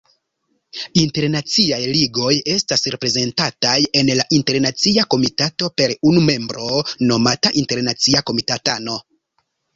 Internaciaj 1.01 1.81
Ligoj 1.97 2.31
estas 2.53 2.85
reprezentataj 2.95 3.75
en 4.01 4.09
la 4.21 4.25
Internacia 4.39 5.05
Komitato 5.17 5.71
per 5.83 5.95
unu 6.13 6.25
membro, 6.31 6.83
nomata 7.13 7.55
Internacia 7.65 8.27
Komitatano. 8.33 8.99